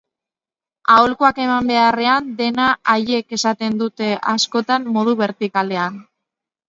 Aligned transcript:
Aholkuak 0.93 1.41
eman 1.43 1.67
beharrean, 1.73 2.31
dena 2.41 2.67
haiek 2.95 3.37
esaten 3.39 3.77
dute 3.83 4.09
askotan, 4.33 4.89
modu 4.97 5.15
bertikalean. 5.25 6.01